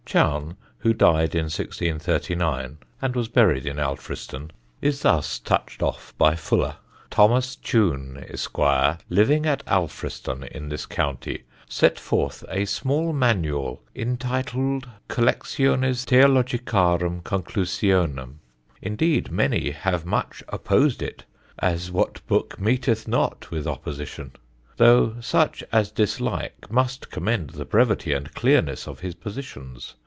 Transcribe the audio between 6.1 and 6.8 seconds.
by Fuller: